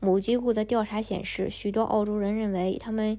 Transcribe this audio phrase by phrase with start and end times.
[0.00, 3.18] 某机构的调查显示，许多澳洲人认为他们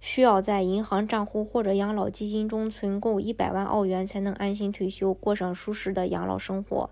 [0.00, 6.90] 需要在银行账户或者养老基金中存够一百万澳元，才能安心退休，过上舒适的养老生活。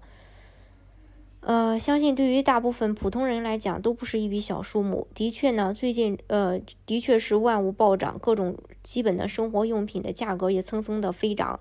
[1.41, 5.07] 呃，相信对于大部分普通人来讲，都不是一笔小数目。
[5.15, 11.61] 的确呢，最近呃，的确是万物暴涨，各种基本的生活用品的价格也蹭蹭的飞涨，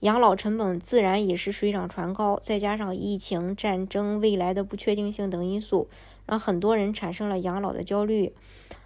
[0.00, 2.38] 养老成本自然也是水涨船高。
[2.42, 5.88] 再加上疫情、战争、未来的不确定性等因素。
[6.26, 8.34] 让很多人产生了养老的焦虑。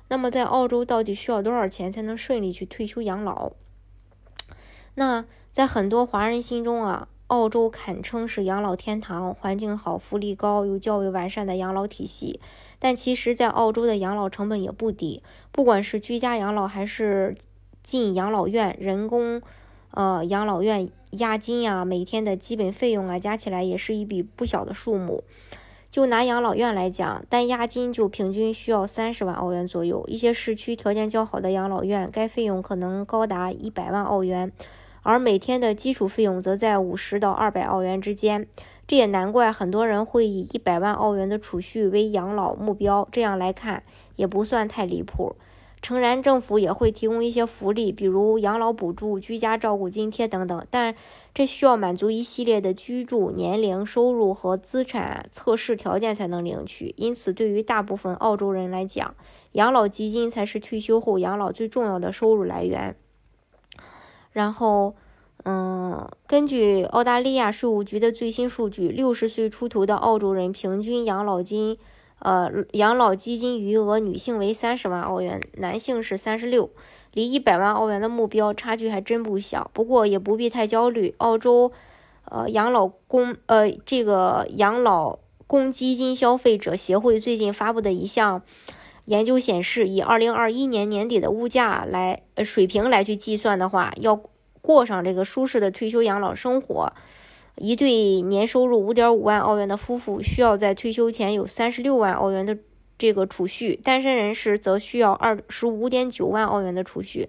[0.09, 3.53] 那么，在澳洲到底需要多少钱才能顺利去退休养老？
[4.95, 12.41] 那在很多华人心中啊，澳洲堪称是养老天堂，环境好，福利高，有较为完善的养老体系。
[12.79, 17.37] 但其实，在澳洲的养老成本也不低，不管是居家养老还是
[17.83, 19.43] 进养老院、人工
[19.91, 25.23] 呃养老院押金呀、每天的基本费用啊，加起来也是一笔不小的数目。
[25.99, 30.05] 就拿养老院来讲，单押金就平均需要三十万澳元左右。
[30.07, 34.53] 一些市区条件较好的养老院，该费用可能高达一百万澳元，
[35.03, 38.47] 而每天的基础费用则在五十到二百澳元之间。
[38.87, 43.09] 这也难怪很多人会以一百万澳元的储蓄为养老目标。
[43.11, 43.83] 这样来看，
[44.15, 45.35] 也不算太离谱。
[45.81, 50.95] 诚然，政府也会提供一些福利，比如养老补助、居家照顾津贴等等，但
[51.33, 56.93] 这需要满足一系列的居住、年龄、收入和资产测试条件才能领取。
[56.97, 59.15] 因此，对于大部分澳洲人来讲，
[59.53, 62.97] 养老基金才是退休后养老最重要的收入来源。
[64.33, 64.97] 然后，
[65.45, 71.79] 嗯，根据澳大利亚税务局的最新数据，六十岁出头的澳洲人平均养老金。
[72.21, 76.69] 呃，养老基金余额，女性为三十万澳元，男性是三十六，
[77.13, 79.71] 离一百万澳元的目标差距还真不小。
[79.73, 81.15] 不过也不必太焦虑。
[81.19, 81.71] 澳洲，
[82.25, 88.43] 呃，养老公，呃，这个养老公积金消费者协会最近发布的一项
[89.05, 94.21] 研究显示，以二零二一年年底的物价来呃水平来去计算的话，要
[94.61, 96.93] 过上这个舒适的退休养老生活。
[97.59, 102.57] 一对年收入五点五万澳元的夫妇需要在退休前有三十六万澳元的
[102.97, 107.29] 这个储蓄，单身人士则需要二十五点九万澳元的储蓄。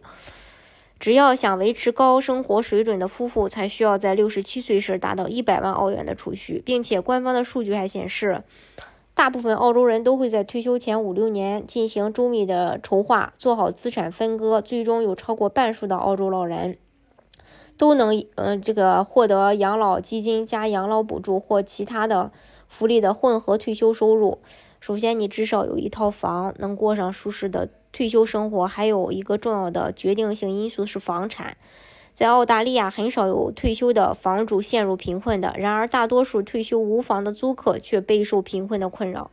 [0.99, 8.43] 只要想维持高生活水准的夫妇，才需要在六十七岁时达到一百万澳元的储蓄，并且官方的数据还显示，
[9.13, 16.77] 大部分澳洲人都会在退休前五六年进行周密的筹划，做好资产分割，最终有超过半数的澳洲老人。
[17.79, 22.29] 都能，嗯，这个获得养老基金加养老补助或其他的
[22.67, 24.39] 福利的混合退休收入。
[24.81, 28.67] 首先，你至少有一套房，能过上舒适的退休生活。
[28.67, 31.55] 还有一个重要的决定性因素是房产。
[32.11, 35.55] 在澳大利亚，很少有退休的房主陷入贫困的。
[35.57, 39.31] 然而，大多数退休无房的租客却备受贫困的困扰。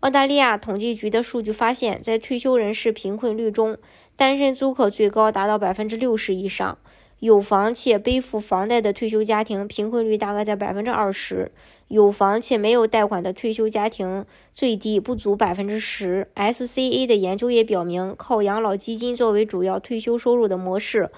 [0.00, 3.78] 澳大利亚统计局的数据发现，在退休人士贫困率中，
[4.16, 6.76] 单身租客最高达到百分之六十以上。
[7.18, 11.50] 有房且背负房贷的退休家庭贫困率大概在百分之二十，
[11.88, 16.28] 有房且没有贷款的退休家庭最低不足百分之十。
[16.34, 21.10] SCA 的研究也表明，靠养老基金作为主要退休收入的模式，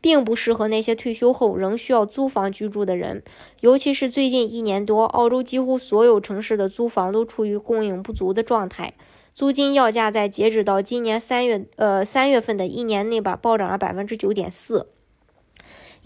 [0.00, 3.22] 并不适合那些退休后仍需要租房居住的人。
[3.60, 8.94] 尤其是最近一年多，澳洲几乎所有城市的租房都处于供应不足的状态，
[9.32, 14.88] 租金要价在截止到今年三月，呃三月份的一年内吧，暴涨了百分之九点四。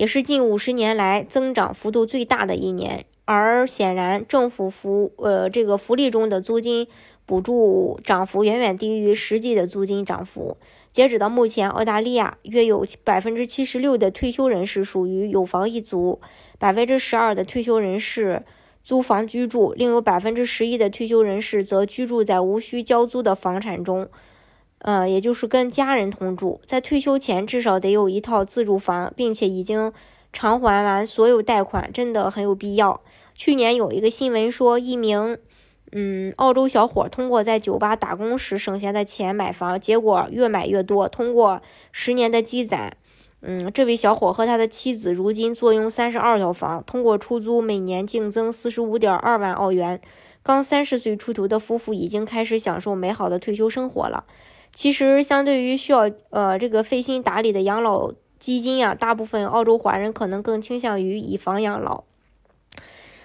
[0.00, 6.88] 也是近五十年来增长幅度最大的一年，而显然政府福呃这个福利中的租金
[7.26, 10.56] 补助涨幅远远低于实际的租金涨幅。
[10.90, 16.18] 截止到目前，澳大利亚约有百分之七十六的退休人士属于有房一族，
[16.58, 18.42] 百分之十二的退休人士
[18.82, 24.08] 租房居住，另有百分之十一的退休人士则居住在无需交租的房产中。
[24.82, 29.92] 呃，也就是跟家人同住，在退休前至少得有一套自住房，并且已经
[30.32, 33.00] 偿还完所有贷款，真的很有必要。
[33.34, 35.36] 去年有一个新闻说，一名
[35.92, 41.06] 嗯澳洲小伙通过在酒吧打工时省下的钱买房，结果越买越多。
[41.08, 41.60] 通过
[41.92, 42.96] 十年的积攒，
[43.42, 50.00] 嗯，这位小伙和他的妻子如今坐拥三十二套房，通过出租每年净增四十五点二万澳元。
[50.42, 54.24] 刚三十岁出头的夫妇已经开始享受美好的退休生活了。
[54.72, 62.04] 其实，相对于需要呃这个费心打理的养老基金啊，大部分澳洲华人可能更倾向于以房养老。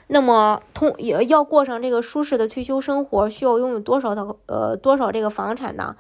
[0.08, 5.96] 那么，通也要过上这个舒适的退休生活，需要拥有多少套呃多少这个房产呢？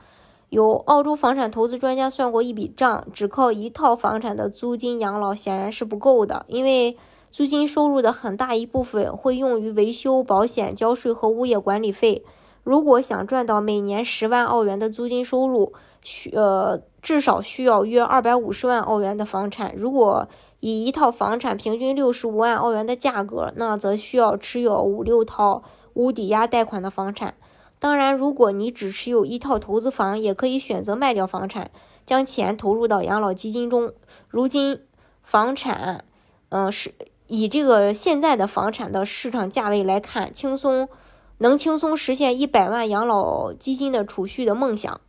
[0.49, 6.95] 有澳洲房产投资专家算过一笔账，只靠一套房产的租金养老显然是不够的，因为
[7.31, 12.23] 租金收入的很大一部分会用于维修、保险、交税和物业管理费。
[12.65, 15.71] 如果想赚到每年十万澳元的租金收入，
[16.01, 19.73] 需呃至少需要约二百五十万澳元的房产。
[19.77, 20.27] 如果
[20.61, 25.61] 以一套房产平均六十五万澳元的价格，那则需要持有五六套
[25.93, 27.35] 无抵押贷款的房产。
[27.77, 31.69] 当然，如果你只持有一套投资房，也可以选择卖掉房产，
[32.03, 33.93] 将钱投入到养老基金中。
[34.27, 34.81] 如今，
[35.21, 36.03] 房产，
[36.49, 36.95] 嗯，是
[37.27, 40.89] 以这个现在的房产的市场价位来看，轻松
[41.37, 45.01] 能轻松实现一百万养老基金的储蓄的梦想。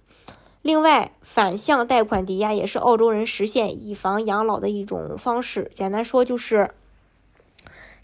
[0.62, 5.70] 另外，反向贷款抵押也是澳洲人实现以房养老的一种方式。
[5.72, 6.70] 简单说，就是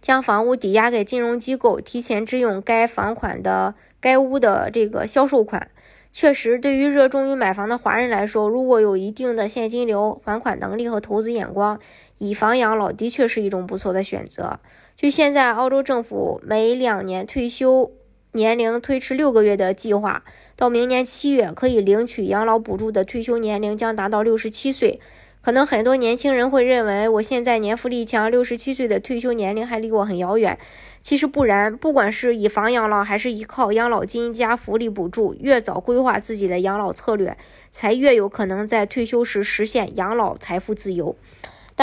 [0.00, 5.70] 将房屋抵押给金融机构，提前支用该房款的该屋的这个销售款。
[6.12, 11.80] 确实，对于热衷于买房的华人来说，如果有一定的现金流、还款能力和投资眼光，
[12.18, 14.60] 以房养老的确是一种不错的选择。
[14.94, 17.90] 据现在澳洲政府每两年退休
[18.32, 20.24] 年龄推迟六个月的计划。
[20.56, 25.00] 到明年七月可以领取养老补助的退休年龄将达到六十七岁。
[25.42, 30.56] 可能很多年轻人会认为，我现在年富力强，六十七岁的退休年龄还离我很遥远。
[31.02, 37.36] 其实不然，不管是以房养老，还是依靠养老金加福利补助，越早规划自己的养老策略，
[37.72, 41.16] 才越有可能在退休时实现养老财富自由。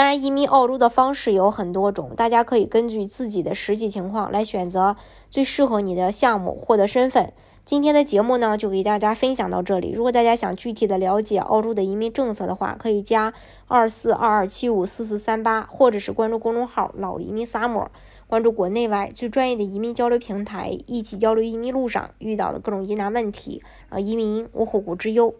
[0.00, 4.96] 当然，移民澳洲的方式有很多种，大家可以根据自己的实际情况来选择
[5.28, 7.30] 最适合你的项目，获得身份。
[7.66, 9.92] 今天的节目呢，就给大家分享到这里。
[9.92, 13.34] 如果大家想具体的了解澳洲的移民政策的话，可以加
[13.68, 17.90] 二四二二七五四四三八，或者是关注公众号“老移民萨摩”，
[18.26, 25.34] 关注国内外最专业的移民交流平台，一起交流移民路上遇到的各种疑难问题，让移民无后顾之忧。